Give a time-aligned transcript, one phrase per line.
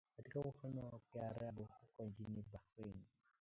[0.17, 3.01] katika ufalme wa karibu huko nchini Bahrain